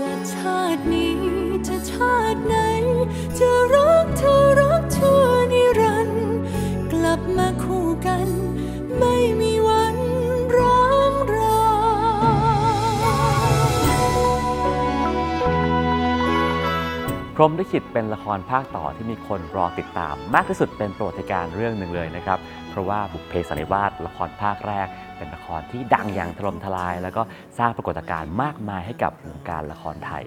[0.00, 1.16] จะชาตินี้
[1.68, 2.54] จะชาติไหน
[3.38, 6.30] จะรักเธอรักชั่วนิรันดร์
[6.92, 8.28] กลับมาคู่กัน
[8.98, 9.96] ไม่มีวัน
[10.56, 11.60] ร้างรา
[17.36, 22.38] พรหมลิขิตเป็นละครภาคต่อที่มีคนรอติดตาม มากที่สุดเป็นประวัติการณ์เรื่องหนึ่งเลยนะครับ
[22.70, 24.88] เพราะว่าบุพเพสันนิวาสละครภาคแรก
[25.18, 27.22] เป็นละครที่ดังอย่างถล่มทลาย แล้วก็
[27.58, 30.24] สร้างปรากฏการณ์มากมายให้กับวงการละครไทย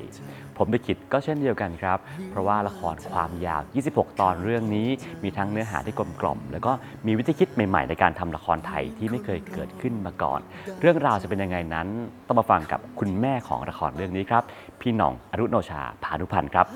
[0.55, 1.97] พรหมลิขิตก็เช่นเดียวกันครับ
[2.31, 4.87] เพราะว่าละครความยาว 26 ตอนเรื่องนี้
[5.23, 6.71] มีทั้งเนื้อหาที่กลมกล่อม แล้วก็
[7.07, 10.39] มีวิธีคิดใหม่ๆ ในการทำละครไทยที่ไม่เคยเกิดขึ้นมาก่อน
[10.81, 11.87] เรื่องราวจะเป็นยังไงนั้น
[12.27, 14.43] ต้องมาฟังกับคุณแม่ของละครเรื่องนี้ครับ
[14.81, 16.67] พี่หน่องอรุโนชาพานุพันธ์ครับ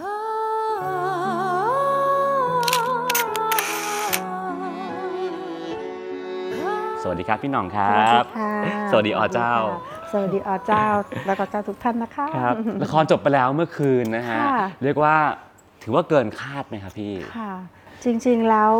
[7.07, 8.53] สวัสดีครับพี่หน่องครัสวัสดีบค่ะ
[8.91, 9.53] สวัสดีอเจ้า
[10.11, 10.85] สวัสดีอเจ้า
[11.27, 15.15] แล้วก็เจ้าทุกท่านนะคะครับละครจบไปแล้วเมื่อคืนนะฮะค่ะเรียกว่า
[15.83, 17.53] ถือว่าเกินคาดไหมครับพี่ ค่ะ
[18.03, 18.71] จริงๆแล้ว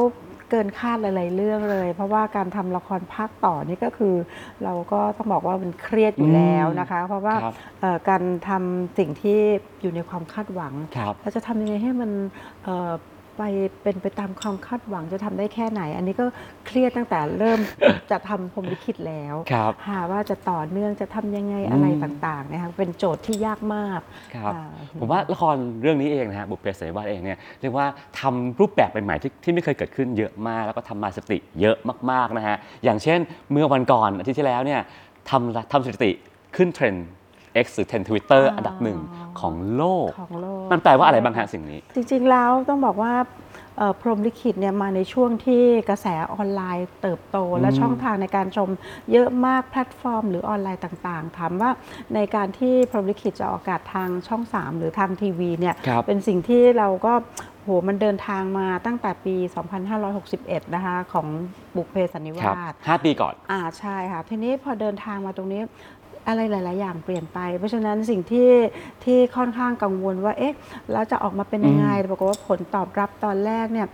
[0.52, 4.16] เกินคาดหลาย ๆ เรื่องเลย เพราะว่าการทำละครภาคต่อนี่ก็คือ
[4.64, 9.40] เราก็ต้องบอกว่ามันเครียดอยู่แล้วนะคะ เพราะว่าครับเอ่อการทำสิ่งที่
[9.82, 12.12] อยู่ในความคาดหวังครับเราจะทำยังไงให้มัน
[12.64, 12.92] เอ่อ
[13.38, 13.44] ไป
[13.84, 16.26] เป็นไปตามความคาดหวังจะทำได้แค่ไหน อันนี้ก็
[16.66, 17.60] เครียดตั้งแต่เริ่ม
[18.12, 24.00] จะทำพรหมลิขิตแล้วครับหาว่าจะต่อเนื่องจะทำยังไงอะไรอืมต่างๆนะคะเป็นโจทย์ที่ยากมาก
[24.36, 27.86] ครับอ่าผมว่าละครเรื่องนี้เองนะฮะบุพเพสันนิวาสเองเนี่ยเรียกว่า
[28.20, 31.78] ทำรูปแบบใหม่ๆที่ที่ไม่เคยเกิดขึ้นเยอะมาก แล้วก็ทำมาสถิติเยอะ
[32.12, 33.20] มากๆนะฮะอย่างเช่น
[33.52, 34.82] เมื่อวันก่อนอาทิตย์ที่แล้วเนี่ย
[35.30, 36.12] ทำทำสถิติ
[36.56, 37.08] ขึ้นเทรนด์
[37.64, 39.00] X หรือเทรนด์ Twitter อ๋ออัอันดับหนึ่ง
[39.40, 43.14] ของโลก ของโลก มันแปลว่าอะไรบ้างฮะสิ่งนี้ จริงๆแล้วต้องบอกว่า
[43.78, 48.70] เอ่อพรหมลิขิตเนี่ยมาในช่วงที่กระแสออนไลน์เติบโต และอืมช่องทางในการชม
[49.12, 51.72] เยอะมากแพลตฟอร์ม หรือออนไลน์ต่างๆถามว่า
[52.16, 57.14] ในการที่พรหมลิขิตจะออกอากาศทางช่อง 3 หรือทางทีวีเนี่ยครับ เป็นสิ่งที่เราก็
[57.64, 59.36] โหมันเดินทางมาตั้งแต่ปี
[60.06, 61.28] 2561 นะคะ ของ
[61.76, 65.62] บุพเพสันนิวาสครับห้าปีก่อน อ่าใช่ค่ะ ทีนี้พอเดินทางมาตรงนี้
[66.28, 68.52] อะไรหลาย ๆ อย่างเปลี่ยนไป เพราะฉะนั้นสิ่งที่
[69.04, 70.56] ที่ค่อนข้างกังวลว่าเอ๊ะ
[70.92, 73.88] แล้วจะออกมาเป็นยังไงอืมปรากฏว่าผลตอบรับตอนแรกเนี่ย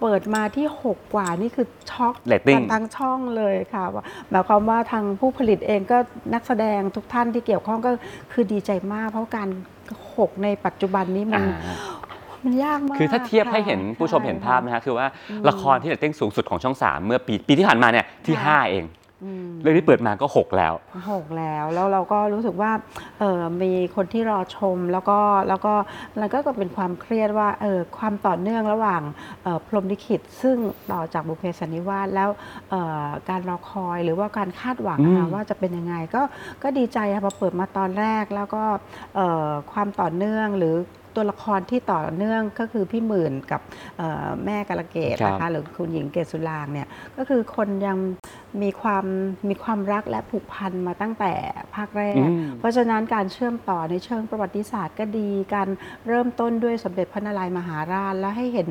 [0.00, 5.98] เปิดมาที่ 6 กว่านี่คือช็อก Rating กันทั้งช่องเลยค่ะว่าหมายความว่าทางผู้ผลิตเองก็
[6.34, 7.90] นักแสดงทุกท่านที่เกี่ยวข้องก็
[8.32, 9.48] คือดีใจมาก เพราะการ
[10.16, 11.76] หกในปัจจุบันนี้มันอ่า
[12.44, 19.03] มันยากมาก คือถ้าเทียบให้เห็นค่ะผู้ชมเห็นภาพนะใช่ฮะคือว่าอืมละครที่เรตติ้งสูงสุดของช่อง 3 เมื่อปีปีที่ผ่านมาเนี่ยที่ค่ะ5เองอืม
[19.62, 20.72] เรื่องที่เปิดมาก็ 6 แล้ว
[21.12, 22.72] หกแล้วแล้วเราก็รู้สึกว่า
[23.18, 25.18] เออมีคนที่รอชมแล้วก็
[25.48, 25.74] แล้วก็
[26.18, 29.02] แล้วก็เป็นความเครียดว่าเออความต่อเนื่องระหว่าง
[29.42, 30.56] เอ่อพรหมลิขิต ซึ่ง
[30.92, 32.28] ต่อจากบุพเพสันนิวาสแล้ว
[32.70, 36.22] เอ่อการรอคอยหรือว่าการคาดหวังอืมนะคะว่าจะเป็นยังไงก็
[36.62, 38.64] ก็ดีใจค่ะพอเปิดมาตอนแรกแล้วก็
[39.16, 40.76] เอ่อความต่อเนื่องหรือ
[41.18, 43.60] ตัวละครที่ต่อเนื่องก็คือพี่หมื่นกับ
[43.98, 47.98] เอ่อแม่กาลเกตครับนะคะหรือคุณหญิงเกศสุรางค์เนี่ยก็คือคนยัง
[48.62, 49.04] มีความ
[49.48, 51.32] มีความรักและผูกพันมาตั้งแต่
[51.74, 55.68] ภาคแรกอืมเพราะฉะนั้นการเชื่อมต่อในเชิงประวัติศาสตร์ก็ดี การ
[56.08, 58.68] เริ่มต้นด้วยสมเด็จพระนารายณ์มหาราช และให้เห็น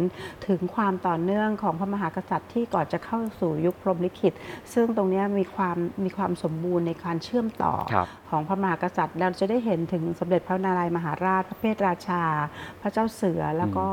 [0.47, 4.33] ถึงความต่อเนื่องของพระมหากษัตริย์ที่ก่อนจะเข้าสู่ยุคพรหมลิขิต
[4.73, 12.23] ซึ่งตรงเนี้ยมีความมีความสมบูรณ์ในการเชื่อมต่อครับของพระมหากษัตริย์ เราจะได้เห็นถึงสมเด็จพระนารายณ์มหาราช พระเพทราชา
[12.81, 13.85] พระเจ้าเสือแล้วก็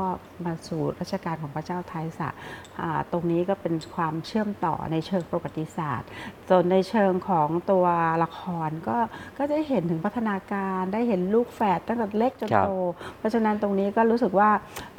[0.45, 2.29] มาสู่รัชกาลของพระเจ้าไทยสะ
[2.70, 2.70] อ่า
[3.11, 6.09] ตรงนี้ก็เป็นความเชื่อมต่อในเชิงประวัติศาสตร์
[6.49, 7.85] ส่วนในเชิงของตัว
[8.23, 8.97] ละครก็
[9.37, 12.69] ก็ได้เห็นถึงพัฒนาการได้เห็นลูกแฝดตั้งแต่เล็กจนครับโต
[13.17, 14.49] เพราะฉะนั้นตรงนี้ก็รู้สึกว่า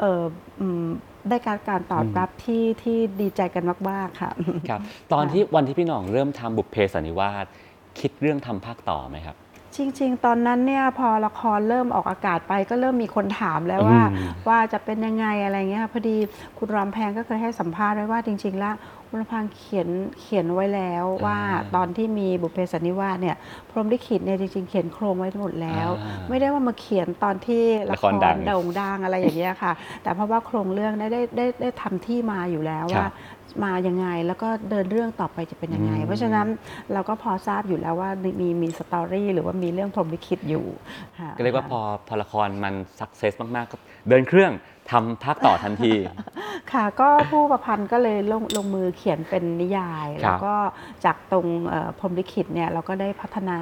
[0.00, 0.22] เออ
[0.60, 0.86] อืม
[1.28, 4.30] ได้การการตอบรับที่ที่ดีใจกันมาก ๆ ค่ะ
[4.68, 4.80] ครับ
[5.12, 7.46] ตอนที่วันที่พี่หน่องเริ่มทำบุพเพสันนิวาส
[8.00, 9.36] คิดเรื่องทำภาคต่อไหมครับ
[9.76, 16.16] จริง ๆ ตอนนั้นเนี่ยพอละครเริ่มออกอากาศไปก็เริ่มมีคนถามแล้วว่า อืม ว่าจะเป็นยังไงอะไรเงี้ยพอดี
[16.58, 18.74] คุณรามแพงก็เคยให้สัมภาษณ์ไว้ว่าจริง ๆ แล้ว
[19.08, 19.88] คุณรามแพงเขียน
[20.20, 21.38] เขียนไว้แล้วว่า
[21.76, 23.36] ตอนที่มีบุพเพสันนิวาสเนี่ย
[23.70, 33.08] พรหมลิขิตเนี่ยจริง ๆ เขียนโครงไว้หมดแล้ว อ่า ไม่ได้ว่ามาเขียนตอนที่ละละคครรดังโด่งดังอะไรอย่างเงี้ยค่ะ แต่เพราะว่าโครงเรื่องได้ได้ได้ได้ทำที่มาอยู่แล้วครับว่า
[33.64, 36.46] มายังไง แล้วก็เดินเรื่องต่อไปจะเป็นยังไงอืมเพราะฉะนั้น
[36.92, 38.10] เราก็พอทราบอยู่แล้วว่า
[38.40, 40.66] มีมีสตอรี่หรือว่ามีเรื่องพรหมลิขิตอยู่
[41.18, 43.76] ค่ะก็เรียกว่าพอพอละครมันสักเซสมากๆก็
[44.08, 44.52] เดินเครื่อง
[44.90, 45.92] ทำภาคต่อทันที
[46.72, 50.54] ค่ะก็ผู้ประพันธ์ก็เลยลงลงมือเขียนเป็นนิยายครับแล้วก็
[51.04, 53.58] จากตรงเอ่อพรหมลิขิตเนี่ยเราก็ได้พัฒนา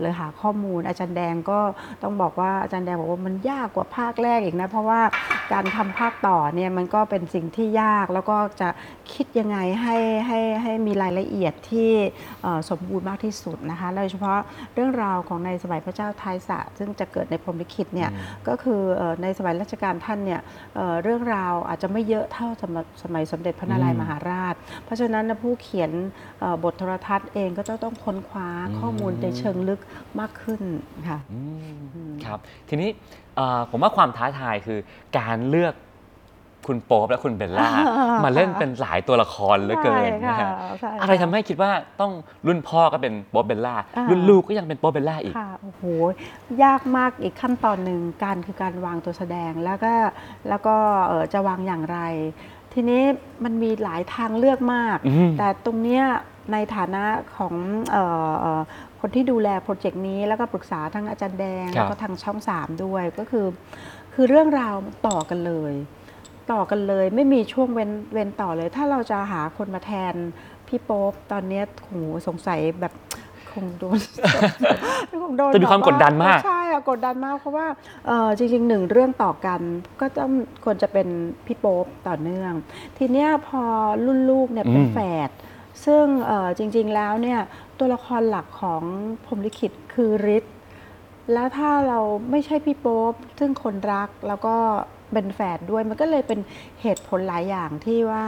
[0.00, 1.60] เลยหาข้อมูลอาจารย์แดงก็
[2.02, 5.00] ต้องบอกว่าอาจารย์แดงบอกว่ามันยากกว่าภาคแรกอีกนะ เพราะว่า
[5.52, 8.68] การทำภาคต่อเนี่ยมันก็เป็นสิ่งที่ยากแล้วก็จะ
[9.12, 9.96] คิดคิดยังไงให้
[10.26, 11.90] ให้ให้มีรายละเอียดที่
[12.42, 14.38] เอ่อสมบูรณ์มากที่สุดนะคะโดยเฉพาะ
[14.74, 18.10] เรื่องราวของในสมัยพระเจ้าทายสะซึ่งจะเกิดในพรหมลิขิตเนี่ย
[18.48, 20.40] ก็คือเอ่อในสมัยรัชกาลท่านเนี่ย
[20.74, 25.90] เเรื่องราวอาจจะไม่เยอะเท่าสมัยสมัยสมเด็จพระนารายมหาราช เพราะฉะนั้นผู้เขียน
[26.64, 29.80] บทโทรทัศน์เองก็จะต้องค้นคว้าข้อมูลในเชิงลึก
[30.20, 30.62] มากขึ้น
[31.08, 31.18] ค่ะ
[32.24, 32.38] ครับ
[32.68, 32.90] ทีนี้
[33.70, 34.78] ผมว่าความท้าทายคือ
[35.18, 35.74] การเลือก
[36.68, 41.70] คุณโป๊ปและคุณเบลล่าอ่า มาเล่นเป็นหลายตัวละครเหลือเกินใช่นะค่ะฮะใช่อะไรทำค่ให้คิดว่า
[42.00, 42.12] ต้อง
[42.46, 45.82] รุ่นพ่อก็เป็นโป๊ปเบลล่าอ่ารุ่นลูกก็ยังเป็นโป๊ปเบลล่าอีกค่ะโอ้โห
[46.64, 49.92] ยากมากอีกขั้นตอนหนึ่งการคือการวางตัวแสดงแล้วก็
[50.48, 50.76] แล้วก็
[51.06, 51.98] เอ่อจะวางอย่างไร
[52.72, 53.02] ทีนี้
[53.44, 56.04] มันมีหลายทางเลือกมากอืมแต่ตรงเนี้ย
[56.52, 57.04] ในฐานะ
[57.36, 57.54] ของ
[57.90, 58.62] เอ่อเอ่อ
[59.00, 63.46] คนที่ดูแล project นี้แล้วก็ปรึกษาทั้งอาจารย์แดงครับแล้วก็ทางช่อง 3 ด้วยก็คือ
[64.14, 64.74] คือเรื่องราว
[65.08, 65.74] ต่อกันเลย
[66.52, 70.14] ต่อกันเลย ไม่มีช่วงเว้นเว้นต่อเลย ถ้าเราจะหาคนมาแทน
[70.68, 71.92] พี่โป๊ปตอนเนี้ยโห
[72.26, 72.92] สงสัยแบบ
[73.50, 73.98] คงโดน
[75.22, 77.66] คงโดนจะมีความแบบกดดันมาก ใช่อะกดดันมากเพราะว่า
[78.06, 79.60] เอ่อจริงๆหนึ่งเรื่องต่อกัน
[80.00, 80.32] ก็ต้อง
[80.64, 81.08] ควรจะเป็น
[81.46, 82.52] พี่โป๊ปต่อเนื่อง
[82.98, 83.62] ทีเนี้ยพอ
[84.06, 84.98] รุ่นลูกเนี่ยเป็นอืมแฝ
[85.28, 85.30] ด
[85.84, 87.40] ซึ่งเอ่อจริงๆแล้วเนี่ย
[87.78, 88.82] ตัวละครหลักของ
[89.24, 90.54] พรหมลิขิตคือฤทธิ์
[91.32, 92.00] แล้วถ้าเรา
[92.30, 94.56] ไม่ใช่พี่โป๊ปซึ่งคนรักแล้วก็
[95.12, 96.40] เป็นแฝดด้วย มันก็เลยเป็น
[96.82, 98.24] เหตุผลหลายอย่างที่ว่า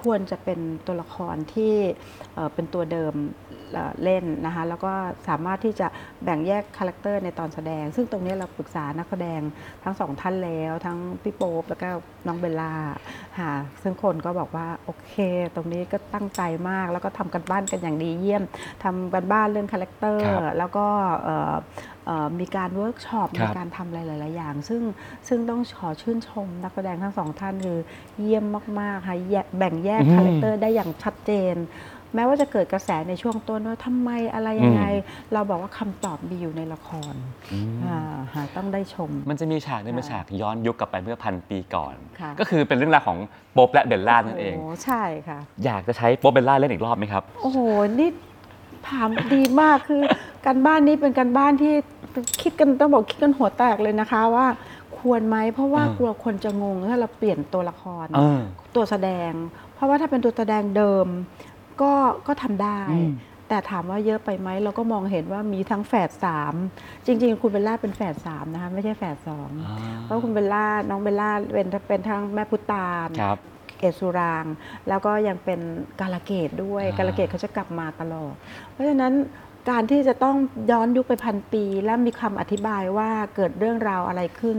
[0.00, 1.74] ควรจะเป็นตัวละครที่
[2.54, 3.14] เป็นตัวเดิม
[3.72, 4.92] เอ่อเล่นนะคะแล้วก็
[5.28, 5.86] สามารถที่จะ
[6.24, 9.40] แบ่งแยก character ในตอนแสดง ซึ่งตรงนี้เราปรึกษานักแสดง
[9.84, 11.88] ทั้งสองท่านแล้ว ทั้งพี่โป๊ปแล้วก็
[12.26, 12.74] น้องเบลล่า
[13.38, 15.12] ค่ะซึ่งคนก็บอกว่าโอเค
[15.54, 18.42] ตรงนี้ก็ตั้งใจมาก แล้วก็ทำการบ้านกันอย่างดีเยี่ยม
[18.84, 20.86] ทำการบ้านเรื่อง character ครับแล้วก็
[21.24, 21.54] เอ่อ
[22.06, 24.82] เอ่อมีการเวิร์กช็อปครัมีบการทำอะไรหลาย ๆ อย่าง ซึ่ง
[25.28, 27.78] ซึ่งต้องขอชื่นชมนักแสดงทั้งสองท่านคือ
[28.20, 28.44] เยี่ยม
[28.80, 31.54] มาก ๆ ค่ะแยกแบ่งแยกอืม character ได้อย่างชัดเจน
[32.14, 34.84] แม้ว่าจะเกิดกระแสในช่วงต้นว่าทำไมอะไรยังไง
[35.32, 37.14] เราบอกว่าคำตอบมีอยู่ในละคร
[37.52, 43.18] อืมอ่าหาต้องได้ชม มันจะมีฉากหนึ่งเป็นฉากย้อนยุคกลับไปเมื่อพันปีก่อนค่ะก็คือเป็นเรื่องราวของ
[43.52, 47.58] โป๊ปและเบลล่านั่นเองโใช่ค่ะ อยากจะใช้โป๊ปเบลล่าเล่นอีกรอบไหมครับ โอ้โห
[47.98, 48.10] นี่
[48.88, 50.02] ถามดีมากคือ
[50.46, 51.74] การบ้านนี้เป็นการบ้านที่
[52.42, 54.46] คิดกันต้องบอกคิดกันหัวแตกเลยนะคะว่า
[54.98, 58.40] ควรไหมเพราะว่าอ่ากลัวคนจะงงถ้าเราเปลี่ยนตัวละครเออ
[58.76, 59.32] ตัวแสดง
[59.74, 61.06] เพราะว่าถ้าเป็นตัวแสดงเดิม
[61.82, 61.92] ก็
[62.26, 63.12] ก็ทำได้อืม
[63.48, 66.54] แต่ถามว่าเยอะไปไหมเราก็มองเห็นว่ามีทั้งแฝดสาม
[67.06, 73.38] จริง ๆ คุณเบลล่าเป็นแฝดสามนะคะไม่ใช่แฝดสองอ่าเพราะคุณเบลล่าน้องเบลล่าเป็นเป็นทั้งแม่พุตานครับ
[73.78, 74.54] เกศสุรางค์
[74.88, 75.60] แล้วก็ยังเป็น
[76.00, 78.34] กาลเกตด้วยอ่ากาลเกตเขาจะกลับมาตลอด
[78.70, 79.12] เพราะฉะนั้น
[79.70, 80.36] การที่จะต้อง
[80.70, 84.58] ย้อนยุคไปพันปี และมีคำอธิบายว่าเกิดเรื่องราวอะไรขึ้น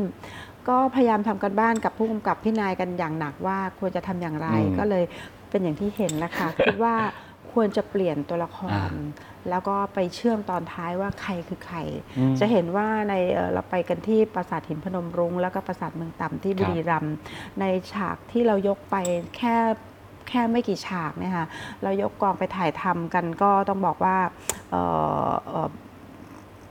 [0.69, 5.03] ก็พยายามทำกันบ้านกับผู้กำกับพี่นายกันอย่างหนักว่าควรจะทำอย่างไรอืมก็เลย
[5.49, 6.95] เป็นอย่างที่เห็นแล้วค่ะคิดว่า
[7.51, 8.95] ควรจะเปลี่ยนตัวละคอ่าร
[9.49, 11.77] แล้วก็ไปเชื่อมตอนท้ายว่าใครคือใคร
[12.17, 17.15] อืมจะเห็นว่าในเอ่อเราไปกันที่ปราสาทหินพนมรุง้งแล้วก็ปราสาทเมืองต่ำที่ครับบุรีรัมย์
[17.59, 18.95] ในฉากที่เรายกไป
[19.37, 19.55] แค่
[20.29, 21.47] แค่ไม่กี่ฉากเนี่ยค่ะ
[21.83, 24.17] เรายกกองไปถ่ายทำกันก็ต้องบอกว่า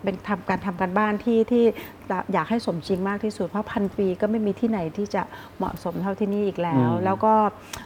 [0.03, 1.65] เอ่อเอ่อเป็นทำการทำการบ้านที่ที่
[2.33, 5.23] อยากให้สมจริงมากที่สุด เพราะพันปีก็ไม่มีที่ไหนที่จะ
[5.57, 7.35] เหมาะสมเท่าที่นี่อีกแล้วอืมแล้วก็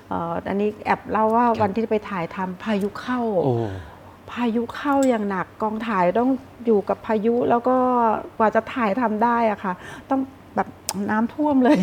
[0.09, 3.55] เอ่ออันนี้แอบเล่าว่าครับวันที่ไปถ่ายทำพายุเข้าโอ้
[4.31, 6.31] พายุเข้าอย่างหนักกองถ่ายต้อง
[6.67, 7.77] อยู่กับพายุแล้วก็
[8.39, 9.73] กว่าจะถ่ายทำได้อะค่ะ
[10.11, 10.21] ต้อง
[10.57, 10.69] แบบ
[11.11, 11.81] น้ำท่วมเลย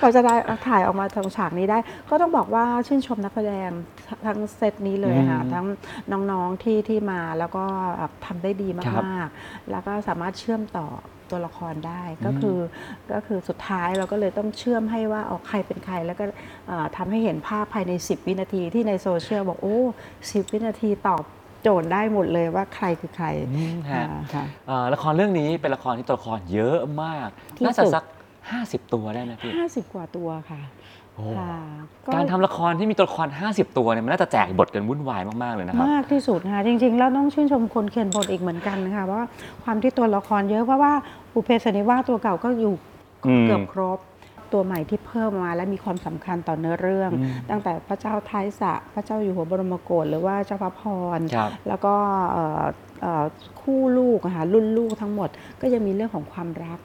[0.00, 0.34] กว่าจะได้
[0.66, 1.78] ถ่ายออกมาทางฉากนี้ได้
[2.08, 3.70] ก็ต้องบอกว่าชื่นชมนักแสดง
[4.26, 7.64] ทั้งเซตนี้เลยค่ะอืมทั้งน้องๆที่ที่มาแล้วก็
[8.26, 10.86] ทำได้ดีครับมากๆ แล้วก็สามารถเชื่อมต่อ
[11.30, 12.58] ตัวละครได้ก็อืมคือ
[13.12, 16.24] ก็คือสุดท้ายเราก็เลยต้องเชื่อมให้ว่าออกใครเป็นใคร แล้วก็
[16.68, 19.78] เอ่อทำให้เห็นภาพภายใน 10 วินาทีที่ในโซเชียลบอกโอ้
[20.14, 21.22] 10 วินาทีตอบ
[21.62, 28.04] โจทย์ได้หมดเลยว่าใครคือใครอืมฮะอ่าค่ะเอ่อละครเรื่องนี้เป็นละครที่ตัวละครเยอะมาก ที่น่าจะสุด สัก
[28.48, 30.60] 50 ตัวได้ไหมพี่50กว่าตัวค่ะ
[31.14, 31.54] โอ้ค่ะ
[32.14, 39.22] การทำละครที่มีตัวละคร 50 ตัวเนี่ยมันน่าจะแจกบทกันวุ่นวายมาก ๆ เลยนะครับ มากที่สุดค่ะจริง ๆ แล้วต้องชื่นชมคนเขียนบทอีกเหมือนกันค่ะว่า
[39.64, 40.92] ความที่ตัวละครเยอะเพราะว่า
[41.32, 42.74] บุพเพสันนิวาสตัวเก่าก็อยู่
[43.26, 43.98] อืม เกือบครบ
[44.52, 50.82] ตัวใหม่ที่เพิ่มมาและมีความสำคัญต่อเนื้อเรื่องอืมตั้งแต่พระเจ้าท้ายสระพระเจ้าอยู่หัวบรมโกศหรือว่าเจ้าพระพ
[51.18, 51.94] รครับแล้วก็
[52.32, 52.62] เอ่อ
[53.02, 53.24] เอ่อ
[53.62, 55.28] คู่ลูกอะค่ะรุ่นลูกทั้งหมด
[55.60, 56.78] ก็ยังมีเรื่องของความรัก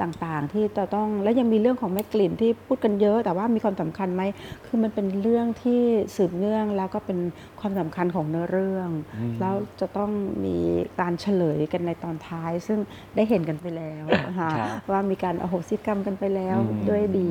[0.00, 4.22] ต่างๆ ที่จะต้องและยังมีเรื่องของแม่กลิ่นที่พูดกันเยอะ แต่ว่ามีความสำคัญไหม
[4.66, 5.80] คือมันเป็นเรื่องที่
[6.16, 7.18] สืบเนื่องแล้วก็เป็น
[7.60, 10.10] ความสำคัญของเนื้อเรื่องอืมแล้วจะต้อง
[10.44, 10.56] มี
[11.00, 12.78] การเฉลยกันในตอนท้าย ซึ่ง
[13.16, 17.30] ได้เห็นกันไปแล้วนะคะครับว่ามีการอโหสิกรรมกันไปแล้วอืมด้วยดี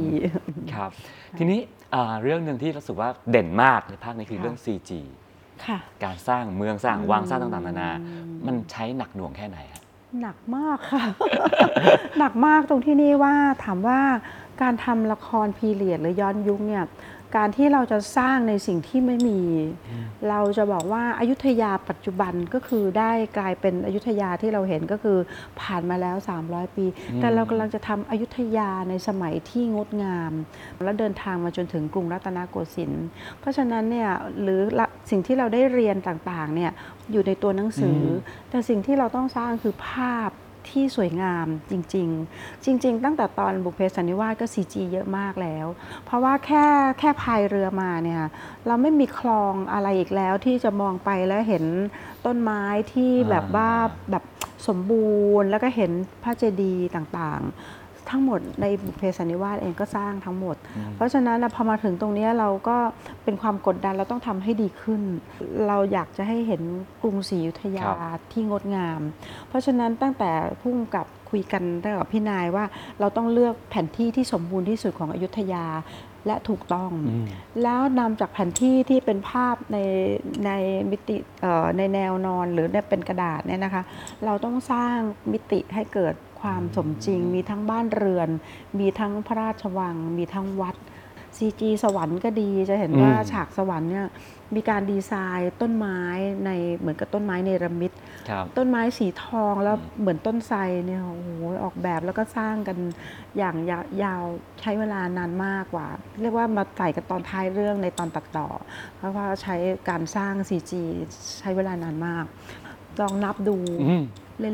[0.74, 0.92] ครับ
[1.38, 1.60] ทีนี้
[1.94, 4.92] อ่าเรื่องหนึ่งที่รู้สึกว่าเด่นมากในภาคนี้คือค่ะเรื่อง CG
[5.66, 7.92] ค่ะการสร้างเมืองสร้างอืมวังสร้างต่างๆนานา
[8.46, 9.79] มันใช้หนักหน่วงแค่ไหนฮะ
[10.22, 11.04] หนักมากค่ะ
[12.18, 14.00] หนักมากตรงที่นี่ว่าถามว่า
[14.62, 16.84] การทำละครพีเรียดหรือย้อนยุคเนี่ย
[17.38, 19.42] การที่เราจะสร้างในสิ่งที่ไม่มี
[20.30, 25.18] เราจะบอกว่าอายุทยาปัจจุบันก็คือได้กลายเป็นอยุธยาที่เราเห็นก็คือ
[25.62, 30.34] ผ่านมาแล้ว 300 ปีอืมแต่เรากำลังจะทำอยุธยาในสมัยที่งดงาม
[30.84, 33.06] แล้วเดินทางมาจนถึงกรุงรัตนโกสินทร์
[33.40, 34.10] เพราะฉะนั้นเนี่ย
[34.42, 36.72] หรือละสิ่งที่เราได้เรียนต่างๆเนี่ย
[37.12, 40.32] อยู่ในตัวหนังสืออแต่สิ่งที่เราต้องสร้างคือภาพ
[40.70, 45.66] ที่สวยงามจริง ๆ จริง ๆ ตั้งแต่ตอนบุพเพสันนิวาสก็ CG เยอะมากแล้ว
[46.06, 46.66] เพราะว่าแค่
[47.00, 48.24] แค่พายเรือมาเนี่ย
[48.68, 51.64] เราไม่มีคลองอะไรอีกแล้วที่จะมองไปแล้วเห็น
[52.26, 52.64] ต้นไม้
[52.94, 53.72] ที่แบบว่า
[54.12, 54.24] แบบ
[54.68, 55.92] สมบูรณ์แล้วก็เห็น
[56.24, 57.79] พระเจดีย์ต่างๆ
[58.12, 60.56] ทั้งหมดในบุพเพสันนิวาสเองก็สร้างทั้งหมด
[60.96, 62.78] เพราะฉะนั้นนะพอมาถึงตรงเนี้ยเราก็
[63.24, 65.02] เป็นความกดดันเราต้องทำให้ดีขึ้น
[65.68, 66.62] เราอยากจะให้เห็น
[67.02, 69.02] กรุงศรีอยุธยาครับที่งดงาม
[69.48, 72.66] เพราะฉะนั้นตั้งแต่พุ่งกับคุยกันตั้งกับพี่นายว่า
[73.00, 75.66] เราต้องเลือกแผนที่ที่สมบูรณ์ที่สุดของอยุธยา
[76.28, 77.26] และถูกต้องอืม
[77.64, 79.78] แล้วนำจากแผนที่ที่เป็นภาพใน
[80.46, 80.52] ใน
[80.92, 83.84] มิติเอ่อในแนวนอนหรือเนี่ยเป็นกระดาษเนี่ยนะคะ
[84.26, 84.98] เราต้องสร้าง
[85.32, 88.30] มิติให้เกิด ความสมจริง มีทั้งบ้านเรือน
[88.80, 90.76] มีทั้งพระราชวัง มีทั้งวัด
[91.38, 94.08] CG สวรรค์ก็ดีจะเห็นว่าอืมฉากสวรรค์เนี่ย
[94.56, 96.00] มีการดีไซน์ต้นไม้
[96.46, 97.92] ในเหมือนกับต้นไม้เนรมิต
[98.30, 101.30] ครับต้นไม้สีทองแล้วอืมเหมือนต้นไทรเนี่ยโอ้โห
[101.64, 102.78] ออกแบบแล้วก็สร้างกัน
[103.38, 104.24] อย่างยาวยาว
[104.62, 105.88] ใช้เวลานานมากกว่า
[106.22, 108.48] เรียกว่ามาใส่กันตอนท้ายเรื่องในตอนตัดต่อ
[108.98, 109.56] เพราะว่าใช้
[109.90, 110.72] การสร้าง CG
[111.40, 112.26] ใช้เวลานานมาก
[113.02, 114.04] ลองนับดูอืม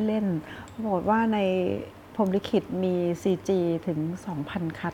[0.08, 1.40] เล่นๆ บอกฏว่าใน
[2.16, 3.50] พรหมลิขิตมี CG
[3.88, 4.00] ถึง
[4.40, 4.94] 2,000 คัด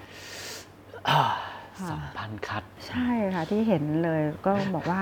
[1.09, 1.21] อ่า
[1.79, 5.01] ค่ะสองพันคัด ใช่ค่ะที่เห็นเลยก็บอกว่า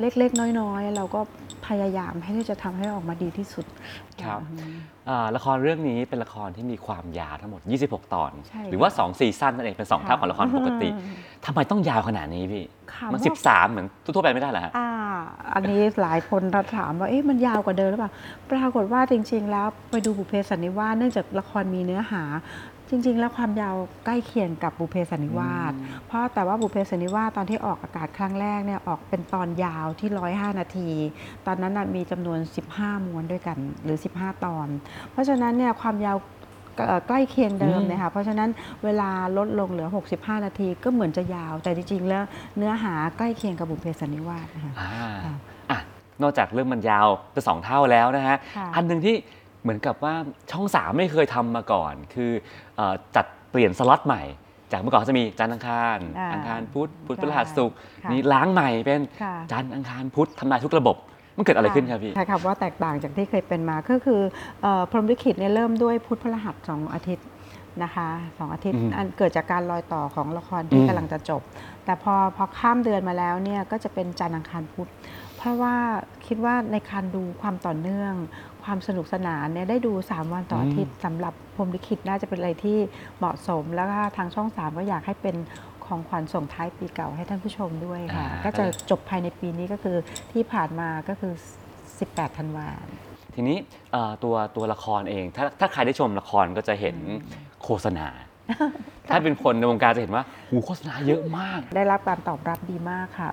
[0.00, 1.20] เล็กๆ น้อยๆ เราก็
[1.66, 3.66] พยายามให้ที่จะทำให้ออกมาดีที่สุด
[4.22, 4.72] ครับอืม
[5.08, 10.88] อ่าละครเรื่องนี้เป็นละครที่มีความยาวทั้งหมด 26 ตอนใช่หรือว่า 2 ซีซั่นนั่นเองเป็น 2 เท่าของละครปกติ
[11.46, 14.90] ทำไมต้องยาวขนาดนี้พี่ค่ะมันว่า13 เหมือนทั่วๆไปไม่ได้เหรอฮะอ่า
[15.54, 16.42] อันนี้หลายคน
[16.76, 18.12] ถามว่าเอ๊ะมันยาวกว่าเดิมหรือเปล่า
[18.50, 22.22] ปรากฏว่าจริง ๆ แล้วไปดูบุพเพสันนิวาสเนื่องจากละครมีเนื้อหา
[22.94, 25.72] จริง ๆ แล้วความยาวใกล้เคียงกับบุพเพสันนิวาส
[26.06, 30.90] เพราะแต่ว่าบุพเพสันนิวาสตอนที่ออกอากาศครั้งแรกเนี่ยออกเป็นตอนยาวที่ 105 นาที
[31.46, 32.38] ตอนนั้นน่ะมีจำนวน
[32.72, 34.68] 15 ม้วนด้วยกันหรือ 15 ตอน
[35.12, 36.16] เพราะฉะนั้นเนี่ยความยาว
[36.76, 38.50] เอ่อใกล้เคียงเดิมอืมเลยค่ะเพราะฉะนั้น
[38.84, 42.22] เวลาลดลงเหลือ 65 นาทีก็เหมือนจะยาว แต่จริง ๆ แล้ว
[42.56, 44.90] เนื้อหาใกล้เคียงกับบุพเพสันนิวาสนะคะอ่า
[45.24, 45.34] ค่ะ
[45.70, 45.78] อะ
[46.22, 49.16] นอกจากเรื่องมันยาวเป็นสองเท่าแล้วนะฮะค่ะอันหนึ่งที่
[49.62, 50.14] เหมือนกับว่า
[50.50, 52.30] ช่องสามไม่เคยทำมาก่อน คือ
[52.76, 54.22] เอ่อจัดเปลี่ยนสล็อตใหม่
[54.72, 60.96] จากเมื่อก่อนเขาจะมีจันทร์อังคารอ่าอังคารพุธพุธใช่พฤหัสศุกร์ค่ะนี่ล้างใหม่เป็นค่ะจันทร์อังคารพุธทำลายทุกระบบ
[61.36, 64.20] มันเกิดอะไรขึ้นครับพี่ใช่ครับว่าแตกต่างจากที่เคยเป็นมาก็คือ
[64.62, 67.26] เอ่อพรหมลิขิตเนี่ยเริ่มด้วยพุธพฤหัสสองอาทิตย์
[67.82, 71.42] นะคะสองอาทิตย์อืมอันเกิดจากการรอยต่อของละครที่อืมกำลังจะจบ
[71.84, 74.90] แต่พอพอข้ามเดือนมาแล้วเนี่ยก็จะเป็นจันทร์อังคารพุธ
[75.36, 75.76] เพราะว่า
[76.26, 78.14] คิดว่าในการดูความต่อเนื่อง
[78.64, 82.78] ความสนุกสนานเนี่ยได้ดู 3 วันต่ออาทิตย์สำหรับพรหมลิขิตน่าจะเป็นอะไรที่
[83.18, 85.36] เหมาะสม แล้วก็ทางช่อง 3 ก็อยากให้เป็น
[85.86, 89.96] ของขวัญส่งท้ายปีเก่าให้ท่านผู้ชมด้วยค่ะ อ่า ก็จะจบภายในปีนี้ก็คือ
[90.32, 91.32] ที่ผ่านมาก็คือ
[91.84, 92.68] 18 ธันวา
[93.34, 93.56] ทีนี้
[93.92, 96.96] เอ่อตัวตัวละครเอง ถ้าถ้าใครได้ชมละครก็จะเห็น
[97.62, 98.06] โฆษณา
[99.08, 103.30] ถ้าเป็นคนในวงการจะเห็นว่าหูโฆษณาเยอะมาก ได้รับการตอบรับดีมากค่ะ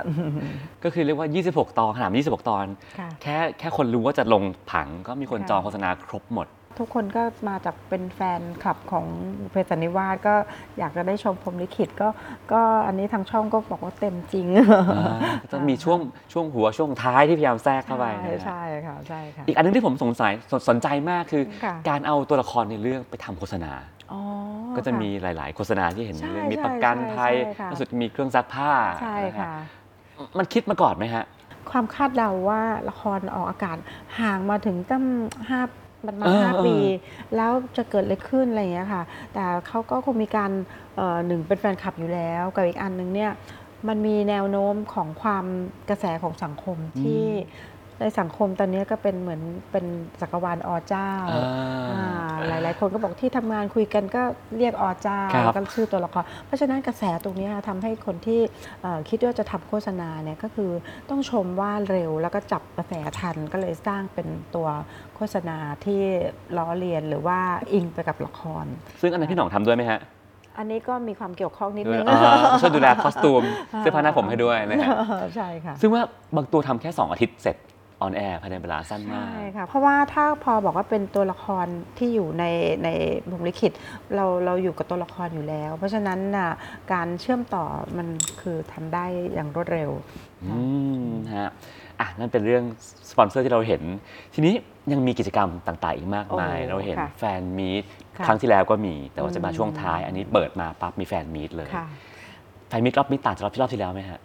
[0.84, 2.66] ก็คือเรียกว่า 26 ตอนขนาด26 ตอน
[3.00, 6.48] ค่ะแค่แค่คนรู้ว่าจะลงผังก็มีคนค่ะจองโฆษณาครบหมด
[6.80, 9.06] ทุกคนก็มาจากเป็นแฟนคลับของ
[9.40, 10.36] บุพเพสันนิวาสก็
[10.80, 12.10] อยากจะได้ชมพรหมลิขิตก็
[12.52, 14.48] ก็อันนี้ทางช่องก็บอกว่าเต็มจริง
[15.42, 16.00] ก็จะมีช่วง
[16.34, 23.99] ช่วงหัวช่วงท้ายที่พยายามแทรกเข้าไปใช่นะฮะใช่ค่ะใช่ค่ะอีกอันนึงที่ผมสงสัยสนสนใจมากคือ ค่ะ การเอาตัวละครในเรื่องไปทำโฆษณาอ๋อ
[24.76, 29.52] ก็จะค่มีหลาย ๆ โฆษณาที่เห็นใช่เรื่องมีใช่ประกันใช่ภัยใช่ค่ะล่าสุดมีเครื่องซักผ้าใช่นฮค่ะ
[30.38, 31.24] มันคิดมาก่อนไหมฮะ
[31.72, 33.78] ความคาดเดาว่าละครออกอากาศ
[34.20, 35.04] ห่างมาถึงตั้ง
[35.50, 35.62] ห้า
[36.06, 36.76] มันมาเออห้าเออปี
[37.36, 40.52] แล้วจะเกิดอะไรขึ้นอะไรอย่างเงี้ยค่ะ แต่เขาก็คงมีการ
[40.96, 43.32] เอ่อหนึ่งเป็นแฟนคลับอยู่แล้ว กับอีกอันหนึงเนี่ย
[43.88, 45.46] มันมีแนวโน้มของความ
[45.90, 47.26] กระแสของสังคมที่
[48.00, 49.42] ในสังคมตอนนี้ก็เป็นเหมือน
[49.72, 49.86] เป็น
[50.22, 51.46] จักรวาลอเจ้าอ่า
[51.92, 54.22] อ่าหลายๆคนก็บอกที่ทำงานคุยกันก็
[54.58, 58.42] เรียกอเจ้าครับก็ชื่อตัวละคร เพราะฉะนั้นกระแสตรงเนี้ยทำให้คนที่
[58.82, 60.72] เอ่อคิดว่าจะทำโฆษณาเนี่ยก็คือ
[61.10, 64.68] ต้องชมว่าเร็วแล้วก็จับกระแสทันก็เลยสร้างเป็นตัว
[65.16, 66.02] โฆษณาที่
[66.58, 67.40] ล้อเลียนหรือว่า
[67.74, 68.66] อิงไปกับละคร
[69.02, 70.02] ซึ่งอันนั้นพี่หน่องทำด้วยไหมฮะ
[70.58, 73.44] อันนี้ก็มีความเกี่ยวข้องนิดด้วยนึงอ่าช่วยดูแลคอสตูม
[73.80, 74.88] เสื้อผ้าหน้าผมให้ด้วยนะฮะ
[75.36, 76.04] ใช่ค่ะ ซึ่งว่า
[76.36, 77.58] บางตัวทำแค่ 2 อาทิตย์เสร็จ
[78.02, 81.66] ออนแอร์ภายในเวลาสั้นมาก ใช่ค่ะ เพราะว่าถ้าพอบอกว่าเป็นตัวละคร
[81.98, 82.46] ที่อยู่ใน
[82.84, 82.90] ใน
[83.30, 83.72] บุมลิขิต
[84.16, 86.52] เราเราอยู่กับตัวละครอยู่แล้ว เพราะฉะนั้นน่ะ
[86.94, 87.66] การเชื่อมต่อ
[87.98, 88.08] มัน
[88.42, 89.92] คือทำได้อย่างรวดเร็ว
[90.46, 90.60] อื
[91.04, 91.50] มฮะ
[92.00, 92.64] อะนั่นเป็นเรื่อง
[93.12, 93.82] สปอนเซอร์ที่เราเห็น
[94.34, 94.54] ทีนี้
[94.92, 97.84] ยังมีกิจกรรมต่าง ๆ อีกมากมาย โอ้เราเห็นค่ะแฟนมีต
[98.18, 101.88] ค่ะ ครั้งที่แล้วก็มีแต่ว่าจะมาอืมช่วงท้าย อันนี้เปิดมาปั๊บมีแฟนมีตเลยค่ะ
[102.68, 104.20] แฟนมีตรอบนี้ต่างจากรอบที่รอบที่แล้วไหมฮะ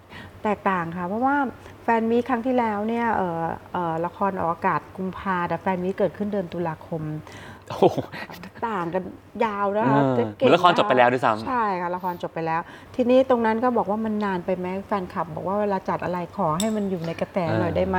[0.44, 1.36] แตกต่างค่ะ เพราะว่า
[1.84, 7.02] แฟนมีตครั้งที่แล้วเนี่ยเอ่อเอ่อละครออกอากาศกุมภาแต่แฟนมีตเกิดขึ้นเดือนตุลาคม
[7.68, 7.98] โอ้โห
[8.68, 9.02] ต่างกัน
[9.44, 12.60] ยาวนะคะเออจะเหมือนละครจบไปแล้วด้วยซ้ำใช่ค่ะละครจบไปแล้ว
[12.94, 17.98] ทีนี้ตรงนั้นก็บอกว่ามันนานไปไหมแฟนคลับ บอกว่าเวลาจัดอะไรขอให้มันอยู่ในกระแสหน่อยเออได้ไหม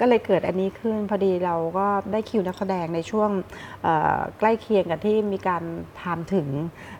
[0.00, 3.30] ก็เลยเกิดอันนี้ขึ้นพอดีเราก็ได้คิวนักแสดงในช่วง
[3.82, 5.62] เอ่อใกล้เคียงกับที่มีการ
[6.02, 6.48] ทำถึง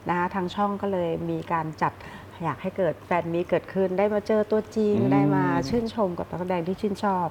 [0.08, 1.92] นะคะทางช่องก็เลยมีการจัด
[2.42, 7.28] อยากให้เกิดแฟนมีตเกิดขึ้นได้มาเจอตัวจริง อืม ได้มาชื่นชมกับนักแสดงที่ชื่นชอบ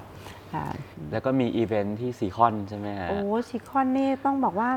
[0.54, 0.66] ค่ะ
[1.12, 4.70] แล้วก็มีอีเวนท์ที่ซีคอนใช่ไหมฮะ โอ้ซีคอนนี่ต้องบอกว่า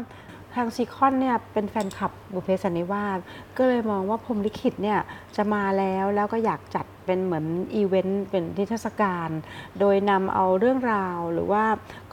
[0.55, 3.19] ทางซีคอนเนี่ยเป็นแฟนคลับบุพเพสันนิวาส
[3.57, 4.99] ก็เลยมองว่าพรหมลิขิตเนี่ย
[5.35, 9.29] จะมาแล้วแล้วก็อยากจัดเป็นเหมือนอีเวนต์เป็นนิทรรศการ
[9.79, 11.63] โดยนำเอาเรื่องราวหรือว่า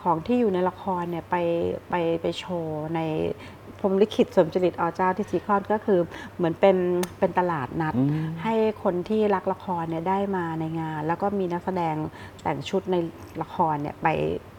[0.02, 1.36] ของที่อยู่ในละครเนี่ยไป
[1.90, 3.00] ไปไปโชว์ใน
[3.80, 6.00] พรหมลิขิตสมจริตออเจ้าที่ซีคอนก็คือ
[6.36, 6.76] เหมือนเป็น
[7.18, 11.94] เป็นตลาดนัดอืมให้คนที่รักละครเนี่ยได้มาในงาน แล้วก็มีนักแสดง
[12.42, 12.96] แต่งชุดใน
[13.42, 14.06] ละครเนี่ยไป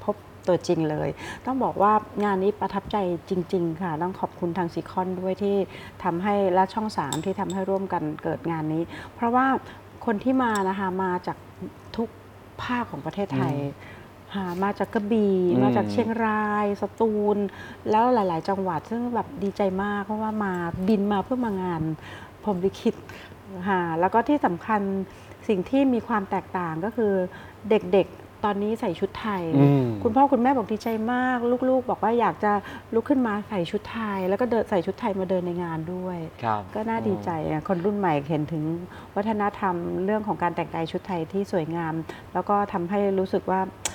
[0.03, 0.15] พบ
[0.47, 1.09] ตัวจริงเลย
[1.45, 2.97] ต้องบอกว่างานนี้ประทับใจ
[3.29, 5.55] จริง ๆ ค่ะ ต้องขอบคุณทางซีคอนด้วยที่
[6.03, 8.83] ทำให้และช่องสามที่ทำให้ร่วมกันเกิดงานนี้
[9.15, 9.45] เพราะว่า
[10.05, 11.37] คนที่มานะคะมาจาก
[11.97, 12.09] ทุก
[12.63, 13.55] ภาคของประเทศไทย
[14.35, 17.37] หามาจากกระบี่อืม มาจากเชียงราย สตูล
[17.89, 20.53] แล้วหลาย ๆ จังหวัดซึ่งแบบดีใจมาก เพราะว่ามา
[20.87, 21.81] บินมาเพื่อมางาน
[22.43, 22.95] พรหมลิขิต
[23.67, 24.81] ค่ะแล้วก็ที่สำคัญ
[25.47, 27.13] สิ่งที่มีความแตกต่างก็คือ
[27.69, 31.37] เด็ก ๆ ตอนนี้ใส่ชุดไทย อืม คุณพ่อคุณแม่บอกดีใจมาก
[31.69, 32.51] ลูก ๆ บอกว่าอยากจะ
[32.93, 38.63] ลุกขึ้นมาใส่ชุดไทย แล้วก็เดินใส่ชุดไทยมาเดินในงานด้วย ครับก็น่าดีใจอะคนรุ่นใหม่เห็นถึง
[39.15, 41.93] วัฒนธรรมเรื่องของการแต่งกายชุดไทยที่สวยงาม
[42.33, 43.90] แล้วก็ทำให้รู้สึกว่าเอ่อ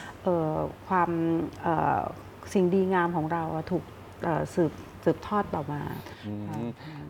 [0.88, 1.10] ความ
[1.62, 2.00] เอ่อ
[2.52, 3.84] สิ่งดีงามของเราอะถูก
[4.24, 4.72] เอ่อสืบ
[5.04, 5.82] สืบทอดต่อมา
[6.26, 6.32] อื
[6.64, 6.66] ม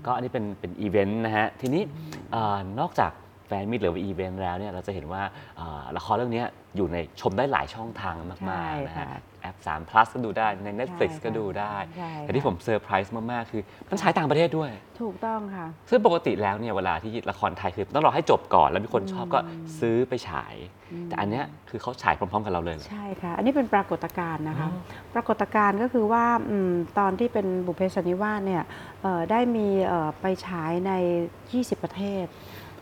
[0.07, 1.83] ก็อันนี้เป็นเป็นอีเวนต์นะฮะ ทีนี้
[2.33, 3.13] เอ่อนอกจาก
[3.47, 5.23] fan meet หรือว่าอีเวนต์แล้วเนี่ยเราจะเห็นว่า
[5.57, 9.09] เอ่อละครเรื่องเนี้ยอยู่ในชมได้หลายช่องทางมากใช่ๆนะฮะค่ะ
[9.47, 19.41] แอป 3 plus ก็ดูได้ใน Netflix ใช่ค่ะก็ดูได้ ใช่แต่ที่ค่ะผมเซอร์ไพรส์มาก ๆ คือมันฉายต่างประเทศด้วย ถูกต้องค่ะ ซึ่งปกติแล้วเนี่ยเวลาที่ละครไทยคือต้องรอให้จบก่อนแล้วมีคนชอบก็
[19.81, 20.55] ซื้อไปฉาย
[21.09, 28.63] แต่อันเนี้ยคือเขาฉายพร้อม ๆ กับเราเลยเหรอ ใช่ค่ะ อันนี้เป็นปรากฏการณ์นะคะ อ๋อ ปรากฏการณ์ก็คือว่าอมตอนที่เป็นบุพเพสันนิวาสเนี่ย
[29.03, 30.93] เอ่อได้มีเอ่อไปฉายใน
[31.43, 32.27] 20 ประเทศ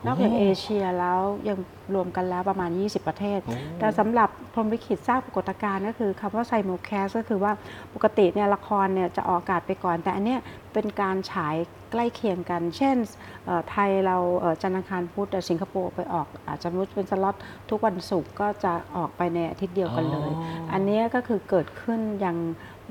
[0.06, 1.58] นอกจากเอเชียแล้วยัง
[1.94, 3.40] รวมกันแล้วประมาณ 20 ประเทศ
[3.78, 7.52] แต่สำหรับพรหมลิขิตสร้างปรากฏการณ์ก็คือคำว่า simulcast ก็คือว่า
[7.94, 10.40] ปกติเนี่ยละครเนี่ยจะออกอากาศไปก่อน แต่อันเนี้ย
[10.72, 11.56] เป็นการฉาย
[11.92, 12.96] ใกล้เคียงกัน เช่น
[13.44, 17.36] เอ่อไทยเราเอ่อจันทร์อังคารพุธแต่สิงคโปร์ไปออกอาจจะมุดเป็นสล็อต
[17.70, 22.36] ทุกวันศุกร์ก็จะออกไปในอาทิตย์เดียวกันเลยอ๋ออัอันเนี้ยก็คือเกิดขึ้นยัง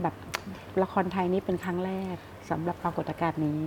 [0.01, 0.15] แบบ
[0.81, 2.15] ละครไทยนี้เป็นครั้งแรก
[2.49, 3.59] สำหรับปรากฏการณ์นี้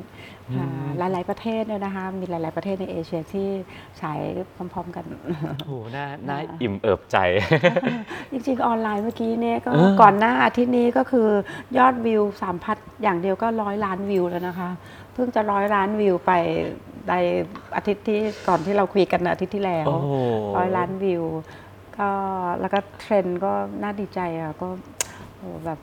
[0.57, 0.67] ค่ะ
[0.99, 3.49] หลาย ๆ ประเทศเนี่ยนะคะมีหลาย ๆ ประเทศในเอเชียที่
[4.01, 4.21] ฉาย
[4.57, 5.05] พร้อม ๆ กัน
[5.59, 7.17] โอ้โหน่าน่าอิ่มเอิบใจ
[8.31, 11.29] จริง ๆ ออนไลน์เมื่อกี้เนี่ยก็เออก่อนหน้าอาทิตย์นี้ก็คือ
[11.79, 14.71] ยอดวิวสามพันอย่างเดียวก็ร้อยล้านวิวแล้วนะคะ
[15.15, 16.33] เพิ่งจะร้อยล้านวิวไป
[17.09, 17.15] ใน
[17.77, 20.13] อาทิตย์ที่ก่อนที่เราคุยกันอาทิตย์ที่แล้วโอ้โห
[20.57, 21.25] ร้อยล้านวิว
[21.99, 22.09] ก็
[22.61, 24.67] แล้วก็เทรนด์ก็น่าดีใจอะก็
[25.39, 25.79] โอ้แบบ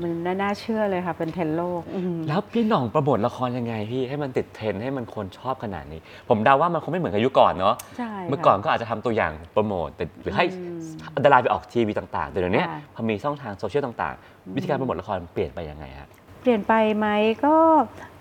[0.00, 16.08] มันน่าน่าเชื่อเลยค่ะ เป็นเทรนด์โลกอืม แล้วพี่หน่องโปรโมทละครยังไงพี่ให้มันติดเทรนด์ให้มันคนชอบขนาดนี้ ผมเดาว่ามันคงไม่เหมือนกับยุคก่อนเนาะใช่เมื่อค่ะก่อนก็อาจจะทำตัวอย่างโปรโมทแต่หรือให้อืมดาราไปออกทีวีต่างๆ แต่เดี๋ยวนี้ค่ะ พอมีช่องทางโซเชียลต่างๆ วิธีการโปรโมทละครเปลี่ยนไปยังไงฮะ
[16.42, 17.06] เปลี่ยนไปไหม
[17.44, 17.56] ก็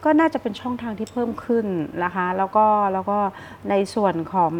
[0.05, 1.65] ก็น่าจะเป็นช่องทางที่เพิ่มขึ้น
[2.03, 3.17] นะคะ แล้วก็แล้วก็
[3.69, 4.53] ในส่วนของ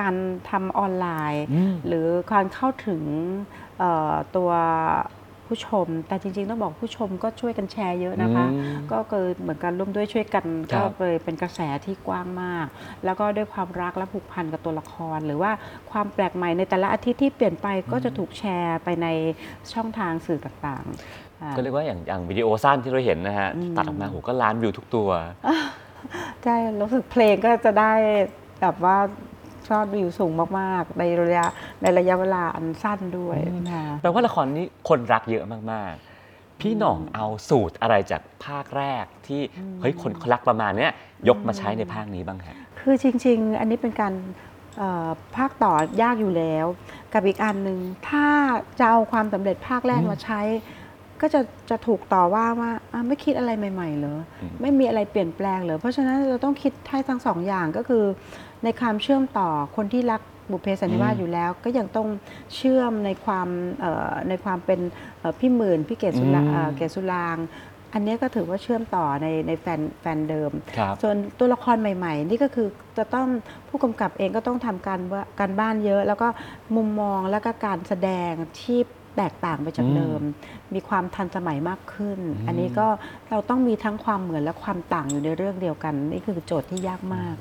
[0.00, 0.14] การ
[0.50, 3.02] ทำออนไลน์อืมหรือการเข้าถึง
[3.78, 4.50] เอ่อตัว
[5.48, 12.66] ผู้ชม แต่จริงๆต้องบอกผู้ชมก็ช่วยกันแชร์เยอะนะคะ อืมก็เกิดเหมือนกันร่วมด้วยช่วยกันครัก็บเลยเป็นกระแสที่กว้างมาก
[13.04, 15.50] แล้วก็ด้วยความรักและผูกพันกับตัวละคร หรือว่า
[15.90, 19.06] ความแปลกใหม่ในแต่ละอาทิตย์ที่เปลี่ยนไปก็จะถูกแชร์ไปใน
[19.72, 25.08] ช่องทางสื่อต่างๆอ่า ก็เรียกว่าอย่างอย่างวิดีโอสั้นที่เราเห็นนะฮะ อืม ตัดออกมาโหก็ล้านวิวทุกตัว
[26.44, 27.92] ใช่รู้สึกเพลงก็จะได้
[28.60, 28.96] แบบว่า
[29.70, 31.46] ยอดวิวสูงมากๆ ในระยะ
[31.82, 33.38] ในระยะเวลาอันสั้นด้วย
[33.72, 39.40] ค่ะแปลว่าละครนี้คนรักเยอะมากๆ พี่หน่องเอาสูตรอะไรจากภาคแรกที่
[39.80, 40.92] เฮ้ยคนเขารักประมาณเนี้ย
[41.28, 44.14] ยกมาใช้ในภาคนี้บ้างฮะคือจริง ๆ อันนี้เป็นการ
[44.78, 45.72] เอ่อภาคต่อ
[46.02, 46.66] ยากอยู่แล้ว
[47.12, 48.26] กับอีกอันหนึ่งถ้า
[48.78, 50.40] จะเอาความสำเร็จภาคแรกอืมมาใช้
[51.24, 58.04] ก็จะจะถูกต่อว่าว่าอะไม่คิดอะไรใหม่ๆเหรออม ไม่มีอะไรเปลี่ยนแปลงเหรอเพราะฉะนั้นเราต้องคิดให้ทั้งสองอย่างก็คือ
[58.64, 62.08] ในความเชื่อมต่อคนที่รักบุพเพสันนิวาสอืมอยู่แล้ว ก็ยังต้อง
[62.56, 63.48] เชื่อมในความ
[63.80, 64.80] เอ่อในความเป็น
[65.18, 67.46] เอ่อพี่หมื่นพี่เกศสุราอืม เอ่อเกศสุรางค์
[67.92, 73.26] อันเนี้ยก็ถือว่าเชื่อมต่อในในแฟนแฟนเดิม ครับ ส่วนตัวละครใหม่ ๆ นี่ก็คือจะต้อง
[73.68, 76.28] ผู้กำกับเองก็ต้องทำการว่าการบ้านเยอะ แล้วก็
[76.76, 78.80] มุมมองแล้วก็การแสดงที่
[79.16, 80.20] แตกต่างไปจากอืมเดิม
[80.74, 82.86] มีความทันสมัยมากขึ้นอืมอันนี้ก็
[83.30, 87.36] เราต้องมีทั้งความเหมือนและความต่างอยู่ในเรื่องเดียวกัน นี่คือโจทย์ที่ยากมาก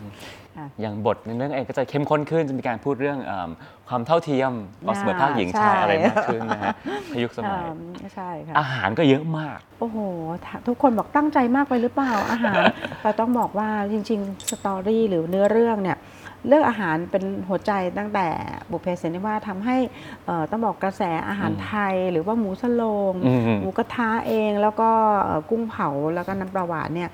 [0.57, 3.49] ค่ะอย่างบทในเรื่องเองก็จะเข้มข้นขึ้นจะมีการพูดเรื่องเอิ่ม
[3.87, 4.51] ความเท่าเทียม
[4.85, 6.73] ความเสมอภาคหญิงชายใช่อะไรมากขึ้นนะฮะ
[7.09, 9.97] ในยุคสมัยอ่าใช่ค่ะอาหารก็เยอะมาก โอ้โห
[10.45, 12.63] ถ้าทุกคนบอกตั้งใจมากไปหรือเปล่าอาหาร
[13.03, 15.97] เราต้องบอกว่าจริง ๆ สตอรี่หรือเนื้อเรื่องเนี่ย
[16.47, 18.27] เรื่องอาหารเป็นหัวใจตั้งแต่
[18.71, 19.77] บุพเพสันนิวาสทำให้
[20.25, 24.89] เอ่อต้องบอกกระแสอาหารอืมไทย หรือว่าหมูสโลงอืมหมูกระทะเองแล้วก็
[25.23, 27.09] เอ่อกุ้งเผาแล้วก็น้ำปลาหวานเนี่ย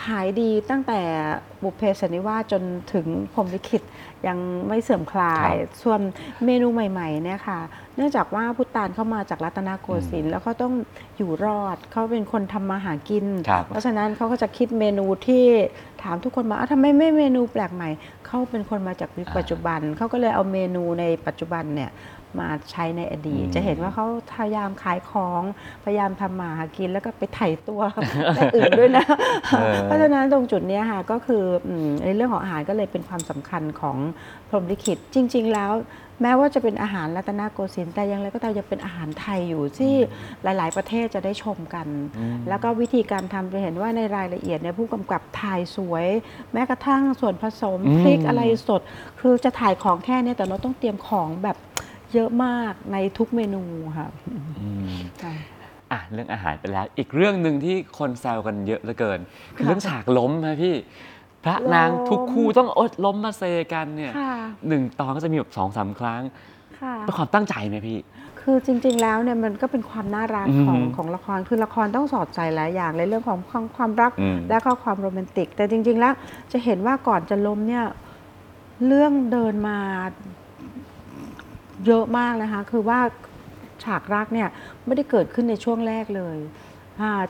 [0.00, 1.00] ขายดีตั้งแต่
[1.62, 3.82] บุพเพสันนิวาสจนถึงพรหมลิขิต
[4.26, 6.00] ยังไม่เสื่อมคลาครัยบส่วน
[6.44, 7.60] เมนูใหม่ๆเนี่ยค่ะ
[7.96, 10.72] เนื่องจากว่าพุทธานเข้ามาจากรัตนโกสินทร์แล้วเขาต้อง
[11.16, 15.44] อยู่รอดเขาเป็นคนทำมาหากินครับเพราะฉะนั้นเขาก็จะคิดเมนูที่
[16.02, 17.88] ถามทุกคนมาอะทำไมไม่เมนูแปลกใหม่
[18.26, 21.90] เขาเป็นคนมาจากยุคอ่าปัจจุบัน เขาก็เลยเอาเมนูในปัจจุบันเนี่ย
[22.38, 25.42] มาใช้ในอดีตอืมจะเห็นว่าเขาพยายามขายของ
[25.84, 27.80] พยายามทำมาหากินแล้วก็ไปไถ่ตัว
[28.34, 29.06] และอื่นด้วยนะ
[29.50, 33.96] เออเพราะฉะนั้นตรงจุดเนี้ยค่ะก็คืออืมในเรื่องของอาหารก็เลยเป็นความสำคัญของ
[34.48, 35.72] พรหมลิขิตจริง ๆ แล้ว
[36.22, 39.94] แม้ว่าจะเป็นอาหารรัตนโกสินทร์แต่อยังไรก็ตามยังเป็นอาหารไทยอยู่ที่
[40.42, 41.86] หลาย ๆ ประเทศจะได้ชมกัน
[42.18, 46.06] อืมแล้วก็วิธีการทำจะเห็นว่าในรายละเอียดเนี่ยผู้กำกับถ่ายสวย
[46.52, 48.80] แม้กระทั่งส่วนผสมอืมพริกอะไรสด
[49.20, 51.56] คือจะถ่ายของแค่เนี้แต่เราต้องเตรียมของแบบ
[52.12, 53.62] เยอะมากในทุกเมนู
[53.98, 54.08] ค่ะ
[54.60, 55.34] อืมค่ะ
[55.92, 59.20] อะเรื่องอาหารไปแล้ว อีกเรื่องหนึ่งที่คนแซวกันเยอะเหลือเกิน
[59.56, 60.74] คือค่ะเรื่องฉากล้มนะพี่
[61.44, 64.34] พระนางล้มทุกคู่ต้องอดล้มมาเซกันเนี่ยค่ะ
[64.68, 66.22] หนึ่งตอนก็จะมีแบบสองสามครั้ง
[66.80, 67.98] ค่ะเป็นความตั้งใจไหมพี่
[68.40, 76.14] คือจริง ๆ แล้วเนี่ยมันก็เป็นความน่ารักอืมของของละคร คือละครต้องสอดใส่หลายอย่างในเรื่องของความความรักอืมและก็ความโรแมนติก แต่จริง ๆ แล้ว
[76.52, 77.84] จะเห็นว่าก่อนจะล้มเนี่ย
[78.86, 79.78] เรื่องเดินมา
[81.86, 83.00] เยอะมากนะคะ คือว่า
[83.84, 84.48] ฉากรักเนี่ย
[84.86, 86.73] ไม่ได้เกิดขึ้นในช่วงแรกเลยอ่า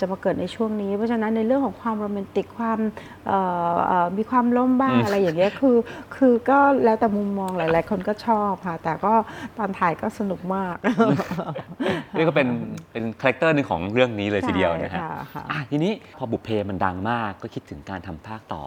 [0.01, 2.79] จะมาเกิดในช่วงนี้ เพราะฉะนั้นในเรื่องของความโรแมนติกความ
[3.27, 3.39] เอ่
[3.73, 5.77] อเอ่อมีความล้มบ้างอืมอะไรอย่างเงี้ยคือ
[6.17, 9.15] คือก็แล้วแต่มุมมองหลาย ๆ คนก็ชอบค่ะแต่ก็
[9.59, 10.77] ตอนถ่ายก็สนุกมาก
[12.19, 12.49] นี่ก็เป็น
[12.93, 18.63] เป็น character หนึ่งของเรื่องนี้เลยทีเดียวนะฮะใช่ค่ะอะทีนี้พอบุพเพมันดังมากก็คิดถึงการทำภาคต่อ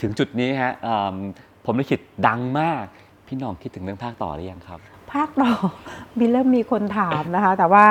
[0.00, 1.14] ถึงจุดนี้ฮะเอิ่ม
[1.64, 2.84] พรหมลิขิตดังมาก
[3.26, 4.80] พี่หน้องคิดถึงเรื่องภาคต่อหรือยังครับ
[5.12, 5.52] ภาคต่อ
[6.18, 7.86] มีเริ่มมีคนถามนะคะ แต่ว่า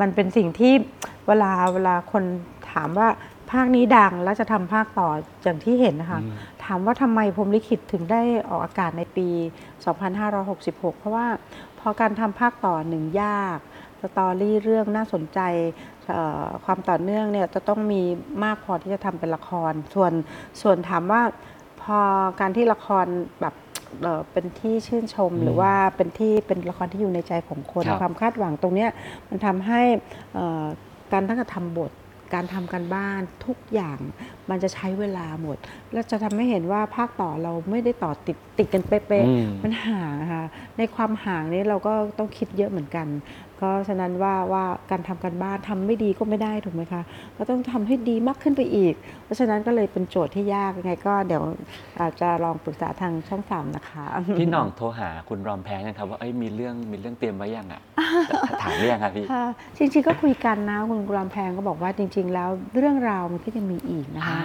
[0.00, 0.72] มันเป็นสิ่งที่
[1.26, 2.24] เวลาเวลาคน
[2.72, 3.08] ถามว่า
[3.52, 5.08] ภาคนี้ดังแล้วจะทำภาคต่อ
[5.42, 9.28] อย่างที่เห็นนะคะอืมถามว่าทำไมพรหมลิขิตถึงได้ออกอากาศในปี
[10.14, 11.26] 2566 เพราะว่า
[11.80, 13.58] พอการทำภาคต่อหนึ่งยาก
[14.00, 15.40] สตอรี่เรื่องน่าสนใจ
[16.08, 18.02] เอ่อความต่อเนื่องเนี่ยจะต้องมี
[18.44, 20.12] มากพอที่จะทำเป็นละคร ส่วน
[20.62, 21.22] ส่วนถามว่า
[21.82, 21.98] พอ
[22.40, 23.06] การที่ละคร
[23.40, 23.54] แบบ
[24.02, 28.90] เอ่อเป็นที่ชื่นชม หรือว่าเป็นที่เป็นละครที่อยู่ในใจของคนครับความคาดหวังตรงเนี้ย
[29.28, 29.82] มันทำให้
[30.34, 30.64] เอ่อ
[31.12, 31.92] การตั้งแต่ทำบท
[32.34, 33.98] การทำการบ้านทุกอย่าง
[34.50, 35.56] มันจะใช้เวลาหมด
[35.92, 40.44] และจะทำให้เห็นว่าภาคต่อเราไม่ได้ต่อติดติดกันเป๊ะอืมๆมันห่างค่ะ
[40.78, 43.06] ในความห่างนี้เราก็ต้องคิดเยอะเหมือนกัน
[43.62, 47.02] ก็ฉะนั้นว่าว่าการทำการบ้านทำไม่ดีก็ไม่ได้ถูกไหมคะ
[47.36, 48.94] ก็ต้องทำให้ดีมากขึ้นไปอีก
[49.24, 51.42] เพราะฉะนั้นก็เลยเป็นโจทย์ที่ยากยังไงก็เดี๋ยว
[52.00, 54.04] อาจจะลองปรึกษาทางช่องสามนะคะ
[54.40, 57.82] พี่หน้องโทรหาคุณรอมแพงนะครับว่าเอ้ยมีเรื่องมีเรื่องเตรียมไว้ยังอะ
[58.62, 59.44] ถามหรือยังครับพี่ค่ะ
[59.76, 64.40] จริงๆก็คุยกันนะคุณกรามแพงก็บอกว่าจริง ๆ แล้วเรื่องราวมันก็ยังมีอีกนะคะ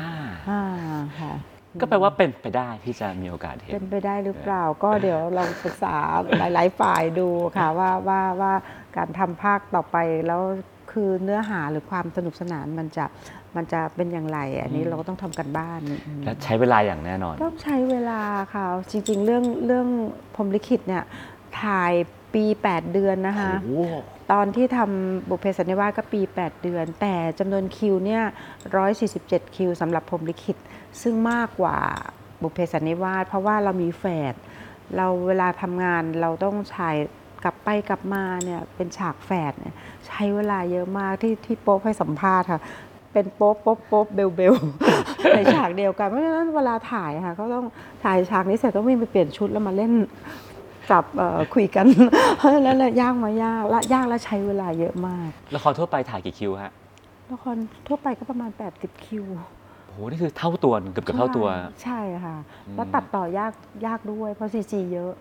[0.49, 1.33] อ่าอ่าค่ะ
[1.81, 5.95] ก็แปลว่าเป็นไปได้ที่จะมีโอกาสเห็น เป็นไปได้หรือเปล่า ก็เดี๋ยวเราปรึกษา
[6.37, 7.27] หลาย ๆ ฝ่ายดู
[7.57, 8.53] ค่ะว่าว่าว่า
[8.97, 10.41] การทำภาคต่อไปแล้ว
[10.91, 13.05] คือเนื้อหาหรือความสนุกสนานมันจะ
[13.55, 18.21] มันจะเป็นอย่างไร อันนี้อืมเราก็ต้องทำกันบ้านอืมและใช้เวลาอย่างแน่นอน ต้องใช้เวลา
[18.53, 19.87] ค่ะ จริง ๆ เรื่องเรื่อง
[20.35, 21.03] พรหมลิขิตเนี่ย
[21.61, 21.93] ถ่าย
[22.33, 23.95] ปี 8 เดือนนะคะโอ้โห
[24.31, 28.23] ตอนที่ทำบุพเพสันนิวาสก็ปี 8 เดือน แต่จำนวนคิวเนี่ย
[28.89, 30.57] 147 คิวสำหรับพรหมลิขิต
[31.01, 31.77] ซึ่งมากกว่า
[32.41, 34.33] บุพเพสันนิวาสเพราะว่าเรามีแฝด
[34.95, 36.95] เราเวลาทำงานเราต้องถ่าย
[37.43, 39.75] กลับไปกลับมาเนี่ยเป็นฉากแฝดเนี่ย
[40.07, 42.61] ใช้เวลาเยอะมากที่ที่โป๊ปให้สัมภาษณ์ค่ะ
[43.13, 44.53] เป็นโป๊ปโป๊ปโป๊ปเบลเบล
[45.35, 47.65] ในฉากเดียวกันเพราะฉะนั้นเวลาถ่ายค่ะก็ต้อง
[48.03, 49.91] ถ่ายฉากนี้เสร็จต้องวิ่งไปเปลี่ยนชุดแล้วมาเล่น
[50.91, 51.85] จับเอ่อคุยกัน
[52.37, 56.71] เพราะฉะนั้นเลยยากมายากและยากและใช้เวลาเยอะมากละครทั่วไปถ่ายกี่คิวฮะ
[57.33, 57.55] ละคร
[57.87, 61.47] ทั่วไปก็ประมาณ 80 คิวโอ้โหนี่คือเท่าตัวเกือบเกือบเท่าตัว
[61.83, 62.35] ใช่ค่ะ
[62.67, 63.53] อืมแล้วตัดต่อยาก
[63.85, 65.13] ยากด้วยเพราะซีจีเยอะ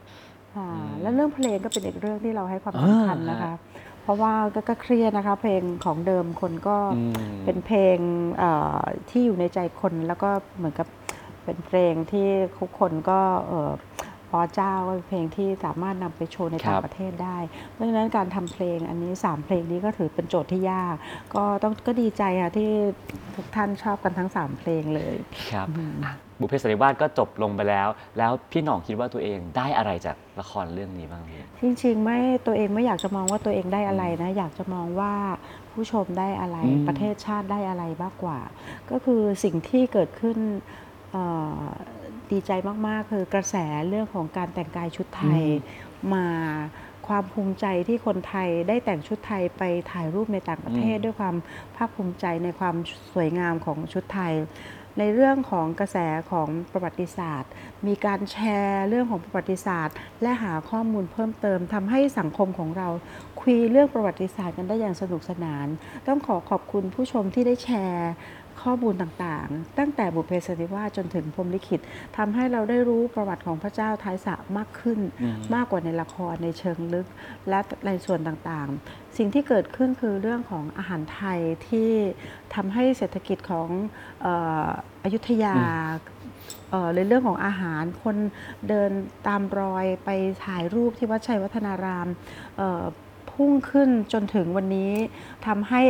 [0.56, 3.54] ค่ะอืมแล้วเรื่องเพลงก็เป็นอีกเรื่องที่เราให้ความอ่าสำคัญนะคะ
[4.02, 7.98] เพราะว่าก็ก็เครียดนะคะ เพลงของเดิมคนก็อืมเป็นเพลง
[8.38, 10.88] เอ่อที่อยู่ในใจคนแล้วก็เหมือนกับ
[11.44, 13.72] เป็นเพลงที่ทุกคนก็เอ่อ
[14.30, 17.38] พอเจ้าก็เป็นเพลงที่สามารถนำไปโชว์ในต่างประเทศได้
[17.72, 20.94] เพราะฉะนั้นการทำเพลงอันนี้ 3 เพลงนี้ก็ถือเป็นโจทย์ที่ยาก
[21.34, 22.70] ก็ต้องก็ดีใจค่ะที่
[23.36, 25.14] ทุกท่านชอบกันทั้ง 3 เพลงเลย
[25.52, 25.66] ครับ
[26.04, 35.12] อะบุพเพสันนิวาสก็จบลงไปแล้ว แล้วพี่หน่องคิดว่าตัวเองได้อะไรจากละครเรื่องนี้บ้างพี่จริงๆ ไม่ตัวเองไม่อยากจะมองว่าตัวเองได้อะไรนะ อยากจะมองว่า
[35.72, 38.38] ผู้ชมได้อะไรอืมประเทศชาติได้อะไรมากกว่า
[38.90, 40.38] ก็คือสิ่งที่เกิดขึ้น
[41.12, 41.24] เอ่
[41.58, 41.62] อ
[42.32, 42.50] ดีใจ
[42.86, 43.56] มาก ๆ คือกระแส
[43.88, 45.42] เรื่องของการแต่งกายชุดไทย
[46.14, 46.26] มา
[47.08, 51.36] ความภูมิใจที่คนไทยได้แต่งชุดไทยไปถ่ายรูปในต่างประเทศอืมด้วยความ
[51.76, 52.76] ภาคภูมิใจในความ
[53.14, 54.34] สวยงามของชุดไทย
[54.98, 55.96] ในเรื่องของกระแส
[56.30, 57.50] ของประวัติศาสตร์
[57.86, 62.88] มีการแชร์เรื่องของประวัติศาสตร์ และหาข้อมูลเพิ่มเติมทำให้สังคมของเรา
[63.40, 65.66] คุยเรื่องประวัติศาสตร์กันได้อย่างสนุกสนาน
[66.06, 68.10] ต้องขอขอบคุณผู้ชมที่ได้แชร์
[68.62, 71.80] ข้อมูลต่างๆ ตั้งแต่บุพเพสันนิวาสจนถึงพรหมลิขิต
[72.16, 77.06] ทำให้เราได้รู้ประวัติของพระเจ้าท้ายสระมากขึ้นอืมมากกว่าในละครในเชิงลึก
[77.48, 81.90] และในส่วนต่างๆ สิ่งที่เกิดขึ้นคือเรื่องของอาหารไทยที่
[82.54, 83.68] ทำให้เศรษฐกิจของ
[84.22, 84.66] เอ่อ
[85.04, 85.56] อยุธยา
[86.70, 88.16] เอ่อในเรื่องของอาหารคน
[88.68, 88.90] เดิน
[89.26, 90.10] ตามรอยไป
[90.44, 92.08] ถ่ายรูปที่วัดชัยวัฒนาราม
[92.58, 92.84] เอ่อ
[93.36, 94.92] พุ่งขึ้นจนถึงวันนี้
[95.46, 95.80] ทำให้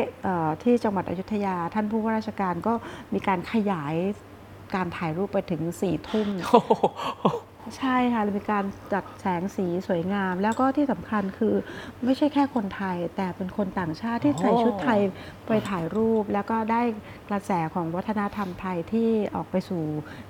[0.62, 2.74] ที่จังหวัดอยุธยา ท่านผู้ว่าราชการก็
[3.14, 3.94] มีการขยาย
[4.74, 6.28] การถ่ายรูปไปถึงสี่ทุ่ม
[7.78, 11.54] ใช่ค่ะมีการจัดแสงสีสวยงาม แล้วก็ที่สำคัญคือ
[12.04, 15.00] ไม่ใช่แค่คนไทย แต่เป็นคนต่างชาติที่ใส่ชุดไทย
[15.46, 16.82] ไปถ่ายรูป แล้วก็ได้
[17.30, 19.82] กระแสของวัฒนธรรมไทยที่ออกไปสู่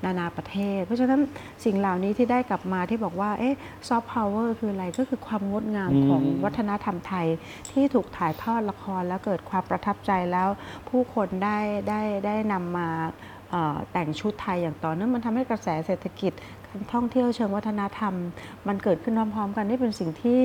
[0.04, 1.20] นานาประเทศ เพราะฉะนั้น
[1.64, 3.56] สิ่งเหล่านี้ที่ได้กลับมาที่บอกว่าเอ๊ะ
[3.88, 7.26] ซอฟต์พาวเวอร์คืออะไรก็คือความงดงามอืมของวัฒนธรรมไทย
[7.72, 10.48] ที่ถูกถ่ายทอดละครแล้วเกิดความประทับใจแล้ว
[10.88, 12.88] ผู้คนได้ได้ได้นำมา
[13.50, 16.32] เอ่อแต่งชุดไทยอย่างต่อเนื่องมันทำให้กระแสเศรษฐกิจ
[16.65, 18.14] การ ท่องเที่ยวเชิงวัฒนธรรม
[18.68, 20.40] มันเกิดขึ้นพร้อมๆ กันนี่เป็นสิ่งที่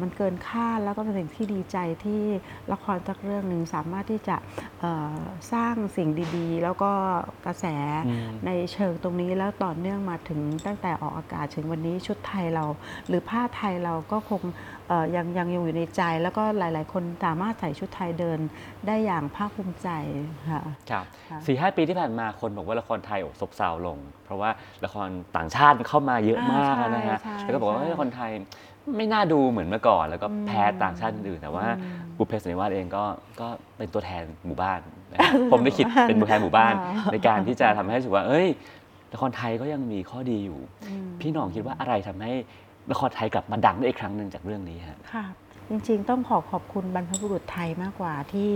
[0.00, 2.22] มันเกินคาดแล้วก็เป็นสิ่งที่ดีใจที่
[2.72, 4.36] ละครสักเรื่องหนึ่งสามารถที่จะ
[4.80, 5.18] เอ่อ
[5.52, 6.92] สร้างสิ่งดีๆ แล้วก็
[7.46, 7.66] กระแส
[8.06, 12.64] อืมในเชิงตรงนี้แล้วต่อเนื่องมาถึงตั้งแต่ออกอากาศถึงวันนี้ชุดไทยเรา
[13.08, 14.42] หรือผ้าไทยเราก็คง
[14.88, 18.38] เอ่อยังยังอยู่ในใจ แล้วก็หลาย ๆ คนสามารถใส่ชุดไทยเดิน
[18.86, 19.88] ได้อย่างภาคภูมิใจ
[20.50, 24.50] ค่ะครับค่ะสี่ห้าปีที่ผ่านมาคนบอกว่าละครไทยโอ้ซบเซาลง เพราะว่า
[24.84, 28.32] ละครต่างชาติเข้ามาเยอะมากอ่าใช่นะฮะใช่แล้วก็บอกว่าใช่เฮ้ยละครไทย
[28.96, 33.04] ไม่น่าดูเหมือนเมื่อก่อน แล้วก็อืมแพ้ต่างชาติอื่นๆแต่ว่าอืมบุพเพสันนิวาสเองก็
[33.40, 34.78] ก็เป็นตัวแทนหมู่บ้าน
[35.12, 38.46] นะฮะผมได้คิดเป็นตัวแทนหมู่บ้านอ่าในการที่จะทำให้รู้สึกว่า เอ้ย
[39.12, 42.32] ละครไทยก็ยังมีข้อดีอยู่อืมพี่หน่องคิดว่าอะไรทำให้
[42.90, 45.24] ละครไทยกลับมาดังได้อีกครั้งหนึ่งจากเรื่องนี้ฮะ ค่ะ
[45.68, 48.52] จริงๆ ต้องขอขอบคุณบรรพบุรุษไทยมากกว่าที่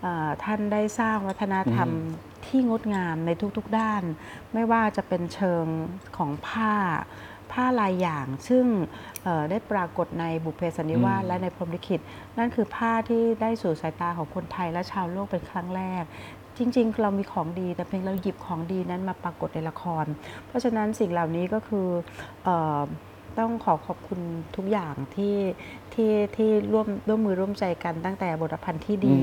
[0.00, 4.02] เอ่อท่านได้สร้างวัฒนธรรมอืมที่งดงามในทุกๆด้าน
[4.54, 5.64] ไม่ว่าจะเป็นเชิง
[6.16, 6.74] ของผ้า
[7.52, 8.64] ผ้าลายอย่าง ซึ่ง
[9.22, 12.00] เอ่อได้ปรากฏในบุพเพสันนิวาสอืมและในพรหมลิขิต
[12.38, 16.04] นั่นคือผ้าที่ได้สู่สายตาของคนไทยและชาวโลกเป็นครั้งแรก
[16.58, 20.06] จริงๆ เรามีของดีแต่เพียงเราหยิบของดีนั้นมาปรากฏในละคร
[20.46, 21.88] เพราะฉะนั้นสิ่งเหล่านี้ก็คือ
[22.44, 22.80] เออ
[23.40, 24.20] ต้องขอขอบคุณ
[24.56, 25.36] ทุกอย่างที่
[25.94, 29.22] ที่ที่ร่วมร่วมมือร่วมใจกันตั้งแต่บทพันธ์ที่ดีอ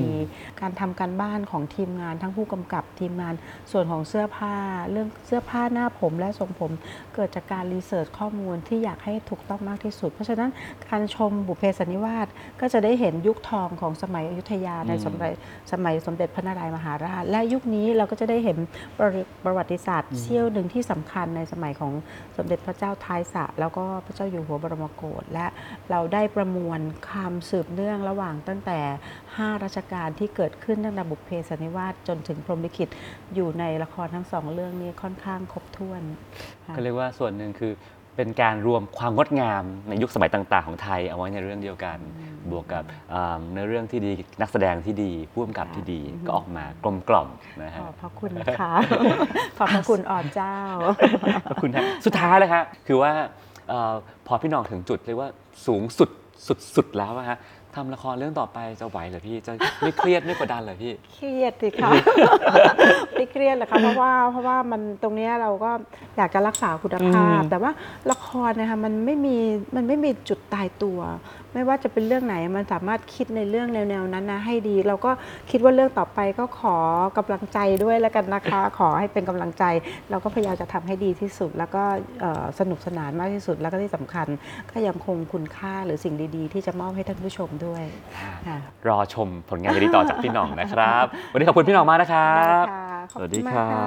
[0.54, 3.34] มการทำการบ้านของทีมงานทั้งผู้กำกับทีมงาน
[3.72, 4.54] ส่วนของเสื้อผ้า
[4.90, 6.72] เรื่องเสื้อผ้าหน้าผมและทรงผม
[7.14, 10.50] เกิดจากการรีเสิร์ชข้อมูลที่อยากให้ถูกต้องมากที่สุด เพราะฉะนั้น
[10.88, 12.26] การชมบุพเพสันนิวาส
[12.60, 15.32] ก็จะได้เห็นยุคทองของสมัยอยุธยาในอืมสมัย
[15.72, 18.56] สมัยสมเด็จพระนารายณ์มหาราช และยุคนี้เราก็จะได้เห็น
[18.98, 21.92] ประวัติประวัติศาสตร์เสี้ยวหนึ่งที่สำคัญในสมัยของ
[22.36, 25.46] สมเด็จพระเจ้าท้ายสระแล้วก็พระเจ้าอยู่หัวบรมโกศและ
[25.90, 28.78] เราได้ประมวลความสืบเนื่องระหว่างตั้งแต่
[29.22, 32.88] 5 รัชกาลที่เกิดขึ้นตั้งแต่บุพเพสันนิวาสจนถึงพรหมลิขิต
[33.34, 36.02] อยู่ในละครทั้งสองเรื่องนี้ค่อนข้างครบถ้วน
[36.66, 37.72] ค่ะก็เรียกว่าส่วนหนึ่งคือ
[38.20, 41.98] เป็นการรวมความงดงามในยุคสมัยต่าง ๆ ของไทย เอาไว้ในเรื่องเดียวกัน
[42.50, 47.28] บวกกับอ่าเนื้อเรื่องที่ดีนักแสดงที่ดีผู้กำกับที่ดีก็ออกมากลมกล่อม
[47.62, 48.72] นะขฮะอบพระคุณค่ะ
[49.58, 50.56] ขอบพระคุณอ่อนเจ้า
[51.48, 53.12] ขอบคุณครับสุดท้ายเลยครับคือว่า
[53.47, 53.94] เออ
[54.26, 55.30] พอพี่หน้องถึงจุดเรียกว่า
[55.66, 56.10] สูงสุด
[56.46, 57.38] สุดสุดแล้วอะฮะ
[57.76, 59.52] ทำละครเรื่องต่อไปจะไหวเหรอพี่จะ
[59.82, 61.90] ไม่เครียดไม่กดดันเหรอพี่ เครียดสิคะ
[63.14, 65.70] ไม่เครียดหรอกค่ะเพราะว่าเพราะว่ามันตรงเนี้ยเราก็
[66.16, 67.70] อยากจะรักษาคุณภาพ อืมแต่ว่า
[68.10, 69.36] ละครนะคะมันไม่มี
[69.76, 70.98] มันไม่มีจุดตายตัว
[71.54, 75.10] ไม่ว่าจะเป็นเรื่องไหนมันสามารถคิดในเรื่องแนวๆนั้นนะให้ดี เราก็
[75.50, 76.76] คิดว่าเรื่องต่อไปก็ขอ
[77.18, 79.64] กำลังใจด้วยแล้วกันนะคะ ขอให้เป็นกำลังใจ
[80.10, 81.82] เราก็พยายามจะทำให้ดีที่สุด แล้วก็
[82.20, 84.26] เอ่อสนุกสนานมากที่สุด แล้วก็ที่สำคัญ
[84.70, 87.84] ก็ยังคงคุณค่าหรือสิ่งดีๆ ที่จะมอบให้ท่านผู้ชมด้วย
[88.46, 88.58] ค่ะ
[88.88, 92.82] รอชมผลงานดีๆต่อจากพี่หน้องนะครับ วันนี้ขอบคุณพี่หน้องมากนะครับได้ค่ะ
[93.12, 93.86] ขอบสวัสคุดีณมากครัค่ะ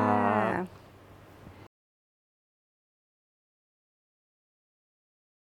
[0.62, 0.81] บ